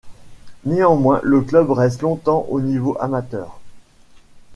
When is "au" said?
2.49-2.59